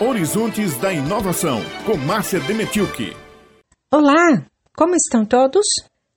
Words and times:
Horizontes 0.00 0.76
da 0.78 0.92
Inovação, 0.92 1.60
com 1.86 1.96
Márcia 1.96 2.40
Demetilke. 2.40 3.16
Olá, 3.92 4.44
como 4.76 4.94
estão 4.96 5.24
todos? 5.24 5.64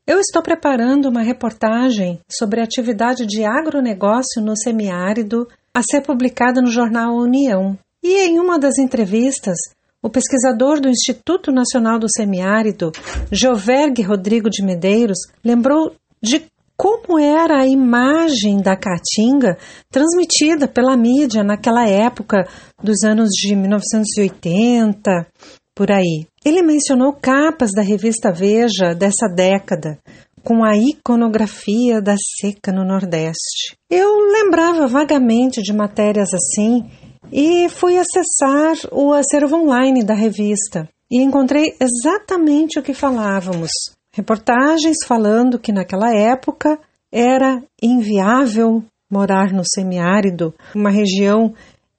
Eu 0.06 0.20
estou 0.20 0.42
preparando 0.42 1.08
uma 1.08 1.22
reportagem 1.22 2.20
sobre 2.30 2.60
a 2.60 2.64
atividade 2.64 3.26
de 3.26 3.46
agronegócio 3.46 4.42
no 4.42 4.58
semiárido 4.58 5.48
a 5.74 5.82
ser 5.84 6.02
publicada 6.02 6.62
no 6.62 6.72
jornal 6.72 7.16
União. 7.16 7.78
E 8.04 8.28
em 8.28 8.40
uma 8.40 8.58
das 8.58 8.78
entrevistas, 8.80 9.58
o 10.02 10.10
pesquisador 10.10 10.80
do 10.80 10.90
Instituto 10.90 11.52
Nacional 11.52 12.00
do 12.00 12.08
Semiárido, 12.10 12.92
Jovergue 13.32 14.02
Rodrigo 14.02 14.50
de 14.50 14.64
Medeiros, 14.64 15.20
lembrou 15.44 15.96
de 16.22 16.46
como 16.78 17.18
era 17.18 17.62
a 17.62 17.68
imagem 17.68 18.62
da 18.62 18.78
Caatinga 18.78 19.58
transmitida 19.90 20.68
pela 20.68 20.96
mídia 20.96 21.44
naquela 21.44 21.88
época 21.88 22.48
dos 22.82 23.04
anos 23.04 23.30
de 23.32 23.56
1980, 23.56 25.28
por 25.76 25.92
aí. 25.92 26.28
Ele 26.46 26.62
mencionou 26.62 27.14
capas 27.14 27.72
da 27.76 27.82
revista 27.82 28.32
Veja 28.32 28.94
dessa 28.94 29.28
década, 29.28 30.00
com 30.44 30.64
a 30.64 30.78
iconografia 30.78 32.00
da 32.00 32.16
seca 32.40 32.72
no 32.72 32.86
Nordeste. 32.86 33.76
Eu 33.90 34.16
lembrava 34.32 34.88
vagamente 34.88 35.62
de 35.62 35.74
matérias 35.74 36.30
assim 36.34 36.86
e 37.32 37.68
fui 37.70 37.98
acessar 37.98 38.76
o 38.92 39.14
acervo 39.14 39.58
online 39.58 40.04
da 40.04 40.14
revista 40.14 40.88
e 41.12 41.22
encontrei 41.22 41.76
exatamente 41.80 42.80
o 42.80 42.84
que 42.84 42.94
falávamos. 42.94 43.72
Reportagens 44.18 44.98
falando 45.06 45.60
que 45.60 45.72
naquela 45.72 46.12
época 46.12 46.80
era 47.12 47.62
inviável 47.80 48.84
morar 49.08 49.54
no 49.54 49.62
semiárido, 49.64 50.56
uma 50.74 50.90
região 50.90 51.54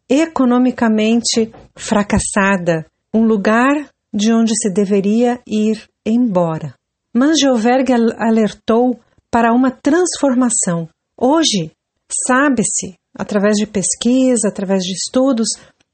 economicamente 0.08 1.52
fracassada, 1.76 2.84
um 3.14 3.22
lugar 3.22 3.88
de 4.12 4.32
onde 4.32 4.52
se 4.60 4.68
deveria 4.68 5.38
ir 5.46 5.88
embora. 6.04 6.74
Mangelberg 7.14 7.92
alertou 8.18 8.98
para 9.30 9.52
uma 9.52 9.70
transformação. 9.70 10.88
Hoje, 11.16 11.70
sabe-se, 12.26 12.96
através 13.16 13.54
de 13.54 13.64
pesquisa, 13.64 14.48
através 14.48 14.82
de 14.82 14.92
estudos, 14.92 15.50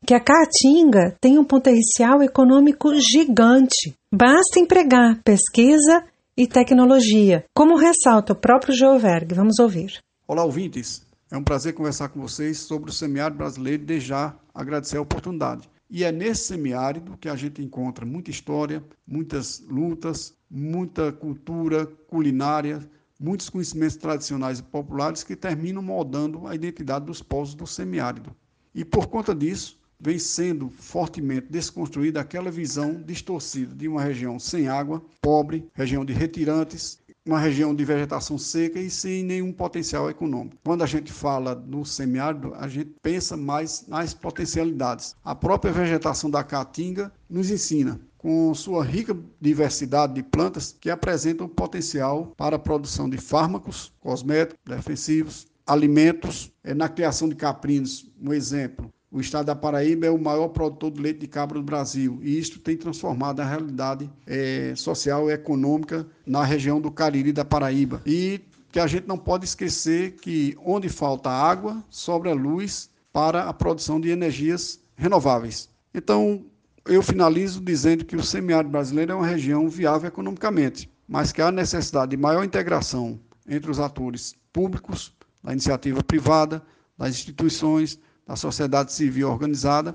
que 0.06 0.14
a 0.14 0.20
Caatinga 0.20 1.16
tem 1.20 1.38
um 1.38 1.44
potencial 1.44 2.22
econômico 2.22 2.94
gigante. 2.98 3.94
Basta 4.10 4.58
empregar 4.58 5.20
pesquisa 5.22 6.02
e 6.36 6.48
tecnologia, 6.48 7.44
como 7.54 7.77
ressalta 7.77 8.32
o 8.32 8.36
próprio 8.36 8.74
Geoverg. 8.74 9.34
Vamos 9.34 9.58
ouvir. 9.60 9.98
Olá, 10.27 10.42
ouvintes. 10.42 11.06
É 11.30 11.36
um 11.36 11.44
prazer 11.44 11.74
conversar 11.74 12.08
com 12.08 12.20
vocês 12.20 12.58
sobre 12.58 12.90
o 12.90 12.92
semiárido 12.92 13.38
brasileiro 13.38 13.92
e 13.92 14.00
já 14.00 14.36
agradecer 14.52 14.96
a 14.96 15.00
oportunidade. 15.00 15.68
E 15.88 16.02
é 16.02 16.10
nesse 16.10 16.44
semiárido 16.44 17.16
que 17.18 17.28
a 17.28 17.36
gente 17.36 17.62
encontra 17.62 18.05
muita 18.05 18.30
história, 18.30 18.82
muitas 19.06 19.60
lutas, 19.68 20.34
muita 20.50 21.12
cultura 21.12 21.86
culinária, 22.08 22.80
muitos 23.20 23.48
conhecimentos 23.48 23.96
tradicionais 23.96 24.58
e 24.58 24.62
populares 24.62 25.22
que 25.22 25.36
terminam 25.36 25.82
moldando 25.82 26.48
a 26.48 26.55
identidade 26.55 27.06
dos 27.06 27.22
povos 27.22 27.55
do 27.55 27.66
semiárido. 27.66 28.34
E 28.74 28.84
por 28.84 29.06
conta 29.06 29.34
disso, 29.34 29.78
vem 29.98 30.18
sendo 30.18 30.70
fortemente 30.70 31.46
desconstruída 31.50 32.20
aquela 32.20 32.50
visão 32.50 33.02
distorcida 33.02 33.74
de 33.74 33.88
uma 33.88 34.02
região 34.02 34.38
sem 34.38 34.68
água, 34.68 35.02
pobre, 35.20 35.66
região 35.74 36.04
de 36.04 36.12
retirantes, 36.12 36.98
uma 37.26 37.38
região 37.38 37.74
de 37.74 37.84
vegetação 37.84 38.36
seca 38.36 38.78
e 38.78 38.90
sem 38.90 39.24
nenhum 39.24 39.50
potencial 39.52 40.10
econômico. 40.10 40.58
Quando 40.62 40.82
a 40.82 40.86
gente 40.86 41.10
fala 41.10 41.54
no 41.54 41.84
semiárido, 41.84 42.54
a 42.54 42.68
gente 42.68 42.94
pensa 43.02 43.36
mais 43.36 43.86
nas 43.88 44.12
potencialidades. 44.12 45.16
A 45.24 45.34
própria 45.34 45.72
vegetação 45.72 46.30
da 46.30 46.44
caatinga 46.44 47.10
nos 47.28 47.50
ensina 47.50 47.98
com 48.18 48.54
sua 48.54 48.82
rica 48.82 49.16
diversidade 49.40 50.14
de 50.14 50.22
plantas 50.22 50.74
que 50.78 50.90
apresentam 50.90 51.46
potencial 51.46 52.32
para 52.36 52.56
a 52.56 52.58
produção 52.58 53.08
de 53.08 53.18
fármacos, 53.18 53.92
cosméticos, 54.00 54.58
defensivos, 54.66 55.46
alimentos, 55.66 56.50
é, 56.62 56.74
na 56.74 56.88
criação 56.88 57.28
de 57.28 57.34
caprinos, 57.34 58.10
um 58.20 58.33
exemplo, 58.33 58.90
o 59.14 59.20
estado 59.20 59.47
da 59.47 59.55
Paraíba 59.55 60.07
é 60.07 60.11
o 60.11 60.19
maior 60.19 60.48
produtor 60.48 60.91
de 60.91 61.01
leite 61.01 61.20
de 61.20 61.29
cabra 61.29 61.61
do 61.61 61.64
Brasil 61.64 62.19
e 62.20 62.36
isto 62.36 62.58
tem 62.58 62.77
transformado 62.77 63.39
a 63.39 63.45
realidade 63.45 64.11
é, 64.27 64.75
social 64.75 65.30
e 65.30 65.33
econômica 65.33 66.05
na 66.27 66.42
região 66.42 66.80
do 66.80 66.91
Cariri 66.91 67.33
da 67.33 67.45
Paraíba. 67.45 68.02
E 68.05 68.41
que 68.73 68.80
a 68.80 68.89
gente 68.89 69.07
não 69.07 69.17
pode 69.17 69.45
esquecer 69.45 70.17
que 70.17 70.58
onde 70.67 70.89
falta 70.89 71.30
água, 71.30 71.80
sobra 71.89 72.33
luz 72.33 72.91
para 73.13 73.45
a 73.45 73.52
produção 73.55 74.01
de 74.01 74.11
energias 74.11 74.80
renováveis. 74.97 75.69
Então, 75.95 76.45
eu 76.85 77.01
finalizo 77.01 77.61
dizendo 77.61 78.05
que 78.05 78.17
o 78.17 78.23
semiárido 78.23 78.73
brasileiro 78.73 79.13
é 79.13 79.14
uma 79.14 79.27
região 79.29 79.69
viável 79.69 80.08
economicamente, 80.08 80.91
mas 81.07 81.31
que 81.31 81.41
há 81.41 81.52
necessidade 81.52 82.11
de 82.11 82.17
maior 82.17 82.42
integração 82.42 83.20
entre 83.48 83.70
os 83.70 83.79
atores 83.79 84.35
públicos, 84.52 85.14
da 85.41 85.52
iniciativa 85.52 86.02
privada, 86.02 86.61
das 86.98 87.11
instituições, 87.11 87.96
da 88.27 88.36
sociedade 88.36 88.92
civil 88.92 89.30
organizada 89.30 89.95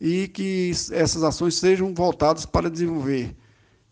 e 0.00 0.28
que 0.28 0.72
essas 0.90 1.22
ações 1.22 1.54
sejam 1.54 1.94
voltadas 1.94 2.44
para 2.44 2.70
desenvolver 2.70 3.36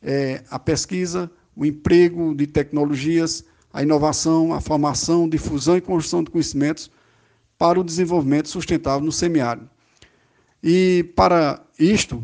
é, 0.03 0.43
a 0.51 0.59
pesquisa, 0.59 1.31
o 1.55 1.65
emprego 1.65 2.35
de 2.35 2.47
tecnologias, 2.47 3.45
a 3.73 3.83
inovação, 3.83 4.53
a 4.53 4.61
formação, 4.61 5.29
difusão 5.29 5.77
e 5.77 5.81
construção 5.81 6.25
de 6.25 6.31
conhecimentos 6.31 6.91
para 7.57 7.79
o 7.79 7.85
desenvolvimento 7.85 8.49
sustentável 8.49 9.05
no 9.05 9.13
semiárido. 9.13 9.69
E 10.63 11.13
para 11.15 11.63
isto, 11.79 12.23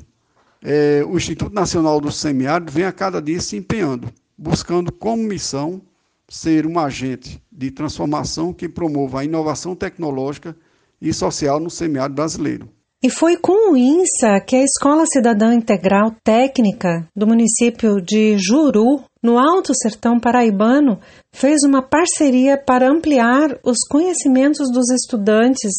é, 0.62 1.04
o 1.06 1.16
Instituto 1.16 1.54
Nacional 1.54 2.00
do 2.00 2.10
Semiárido 2.10 2.72
vem 2.72 2.84
a 2.84 2.92
cada 2.92 3.22
dia 3.22 3.40
se 3.40 3.56
empenhando, 3.56 4.12
buscando 4.36 4.90
como 4.90 5.22
missão 5.22 5.80
ser 6.28 6.66
um 6.66 6.78
agente 6.78 7.40
de 7.52 7.70
transformação 7.70 8.52
que 8.52 8.68
promova 8.68 9.20
a 9.20 9.24
inovação 9.24 9.76
tecnológica 9.76 10.56
e 11.00 11.12
social 11.12 11.60
no 11.60 11.70
semiárido 11.70 12.14
brasileiro. 12.16 12.68
E 13.02 13.10
foi 13.10 13.36
com 13.36 13.72
o 13.72 13.76
INSA 13.76 14.40
que 14.46 14.56
a 14.56 14.64
Escola 14.64 15.04
Cidadã 15.06 15.54
Integral 15.54 16.14
Técnica 16.24 17.06
do 17.14 17.26
município 17.26 18.00
de 18.00 18.38
Juru, 18.38 19.04
no 19.22 19.38
Alto 19.38 19.74
Sertão 19.74 20.18
Paraibano, 20.18 20.98
fez 21.32 21.62
uma 21.62 21.82
parceria 21.82 22.56
para 22.56 22.90
ampliar 22.90 23.58
os 23.62 23.78
conhecimentos 23.88 24.72
dos 24.72 24.90
estudantes 24.90 25.72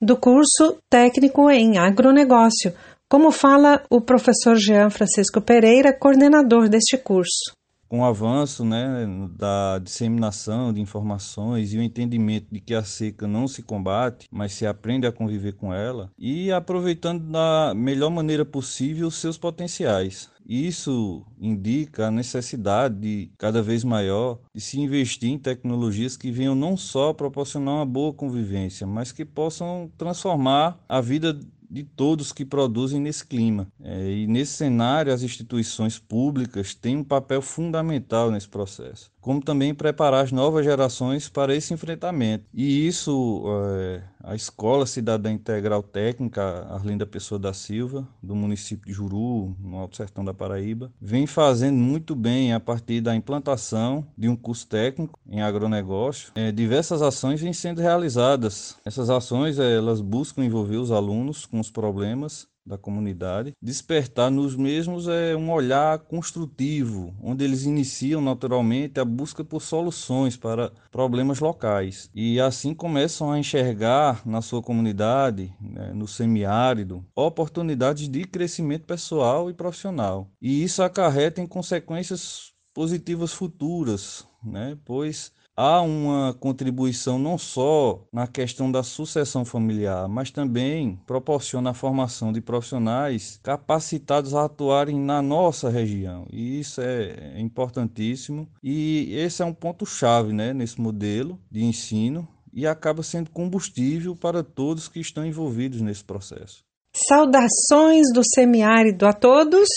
do 0.00 0.16
curso 0.16 0.76
técnico 0.88 1.50
em 1.50 1.78
agronegócio, 1.78 2.72
como 3.08 3.30
fala 3.30 3.82
o 3.90 4.00
professor 4.00 4.56
Jean 4.56 4.90
Francisco 4.90 5.40
Pereira, 5.40 5.92
coordenador 5.92 6.68
deste 6.68 6.96
curso 6.96 7.52
com 7.94 8.00
o 8.00 8.04
avanço 8.04 8.64
né, 8.64 9.06
da 9.38 9.78
disseminação 9.78 10.72
de 10.72 10.80
informações 10.80 11.72
e 11.72 11.78
o 11.78 11.82
entendimento 11.82 12.48
de 12.50 12.58
que 12.58 12.74
a 12.74 12.82
seca 12.82 13.24
não 13.24 13.46
se 13.46 13.62
combate, 13.62 14.26
mas 14.32 14.52
se 14.52 14.66
aprende 14.66 15.06
a 15.06 15.12
conviver 15.12 15.52
com 15.52 15.72
ela, 15.72 16.10
e 16.18 16.50
aproveitando 16.50 17.30
da 17.30 17.72
melhor 17.72 18.10
maneira 18.10 18.44
possível 18.44 19.06
os 19.06 19.14
seus 19.14 19.38
potenciais. 19.38 20.28
Isso 20.44 21.24
indica 21.40 22.08
a 22.08 22.10
necessidade 22.10 22.96
de, 22.96 23.30
cada 23.38 23.62
vez 23.62 23.84
maior 23.84 24.40
de 24.52 24.60
se 24.60 24.80
investir 24.80 25.30
em 25.30 25.38
tecnologias 25.38 26.16
que 26.16 26.32
venham 26.32 26.56
não 26.56 26.76
só 26.76 27.12
proporcionar 27.12 27.76
uma 27.76 27.86
boa 27.86 28.12
convivência, 28.12 28.88
mas 28.88 29.12
que 29.12 29.24
possam 29.24 29.88
transformar 29.96 30.80
a 30.88 31.00
vida 31.00 31.38
de 31.74 31.82
todos 31.82 32.32
que 32.32 32.44
produzem 32.44 33.00
nesse 33.00 33.26
clima. 33.26 33.66
É, 33.82 34.10
e 34.10 34.26
nesse 34.28 34.52
cenário, 34.52 35.12
as 35.12 35.24
instituições 35.24 35.98
públicas 35.98 36.72
têm 36.72 36.98
um 36.98 37.04
papel 37.04 37.42
fundamental 37.42 38.30
nesse 38.30 38.48
processo 38.48 39.12
como 39.24 39.40
também 39.40 39.74
preparar 39.74 40.22
as 40.22 40.30
novas 40.30 40.66
gerações 40.66 41.30
para 41.30 41.56
esse 41.56 41.72
enfrentamento. 41.72 42.44
E 42.52 42.86
isso, 42.86 43.42
é, 43.74 44.02
a 44.22 44.34
Escola 44.34 44.84
Cidadã 44.84 45.32
Integral 45.32 45.82
Técnica 45.82 46.66
Arlinda 46.68 47.06
Pessoa 47.06 47.38
da 47.38 47.54
Silva, 47.54 48.06
do 48.22 48.36
município 48.36 48.86
de 48.86 48.92
Juru, 48.92 49.56
no 49.58 49.78
Alto 49.78 49.96
Sertão 49.96 50.22
da 50.22 50.34
Paraíba, 50.34 50.92
vem 51.00 51.26
fazendo 51.26 51.78
muito 51.78 52.14
bem 52.14 52.52
a 52.52 52.60
partir 52.60 53.00
da 53.00 53.16
implantação 53.16 54.06
de 54.16 54.28
um 54.28 54.36
curso 54.36 54.66
técnico 54.66 55.18
em 55.26 55.40
agronegócio. 55.40 56.30
É, 56.34 56.52
diversas 56.52 57.00
ações 57.00 57.40
vêm 57.40 57.54
sendo 57.54 57.80
realizadas. 57.80 58.76
Essas 58.84 59.08
ações 59.08 59.58
elas 59.58 60.02
buscam 60.02 60.44
envolver 60.44 60.76
os 60.76 60.92
alunos 60.92 61.46
com 61.46 61.58
os 61.64 61.70
problemas 61.70 62.46
da 62.66 62.78
comunidade, 62.78 63.52
despertar 63.60 64.30
nos 64.30 64.56
mesmos 64.56 65.06
é 65.06 65.36
um 65.36 65.52
olhar 65.52 65.98
construtivo, 65.98 67.14
onde 67.22 67.44
eles 67.44 67.64
iniciam 67.64 68.22
naturalmente 68.22 68.98
a 68.98 69.04
busca 69.04 69.44
por 69.44 69.60
soluções 69.60 70.34
para 70.34 70.72
problemas 70.90 71.40
locais 71.40 72.10
e 72.14 72.40
assim 72.40 72.72
começam 72.74 73.30
a 73.30 73.38
enxergar 73.38 74.26
na 74.26 74.40
sua 74.40 74.62
comunidade, 74.62 75.52
né, 75.60 75.92
no 75.92 76.08
semiárido, 76.08 77.04
oportunidades 77.14 78.08
de 78.08 78.24
crescimento 78.24 78.86
pessoal 78.86 79.50
e 79.50 79.54
profissional. 79.54 80.30
E 80.40 80.62
isso 80.64 80.82
acarreta 80.82 81.42
em 81.42 81.46
consequências 81.46 82.52
positivas 82.72 83.32
futuras, 83.32 84.26
né, 84.42 84.76
pois 84.86 85.32
há 85.56 85.80
uma 85.80 86.34
contribuição 86.34 87.18
não 87.18 87.38
só 87.38 88.04
na 88.12 88.26
questão 88.26 88.70
da 88.70 88.82
sucessão 88.82 89.44
familiar, 89.44 90.08
mas 90.08 90.30
também 90.30 90.98
proporciona 91.06 91.70
a 91.70 91.74
formação 91.74 92.32
de 92.32 92.40
profissionais 92.40 93.38
capacitados 93.42 94.34
a 94.34 94.44
atuarem 94.44 94.98
na 94.98 95.22
nossa 95.22 95.68
região. 95.68 96.26
E 96.30 96.60
isso 96.60 96.80
é 96.80 97.40
importantíssimo 97.40 98.48
e 98.62 99.14
esse 99.14 99.42
é 99.42 99.44
um 99.44 99.54
ponto 99.54 99.86
chave, 99.86 100.32
né, 100.32 100.52
nesse 100.52 100.80
modelo 100.80 101.38
de 101.50 101.64
ensino 101.64 102.26
e 102.52 102.66
acaba 102.66 103.02
sendo 103.02 103.30
combustível 103.30 104.14
para 104.14 104.42
todos 104.42 104.88
que 104.88 105.00
estão 105.00 105.26
envolvidos 105.26 105.80
nesse 105.80 106.04
processo. 106.04 106.64
Saudações 107.08 108.12
do 108.14 108.22
semiárido 108.24 109.04
a 109.04 109.12
todos 109.12 109.68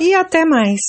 e 0.00 0.12
até 0.14 0.44
mais. 0.44 0.80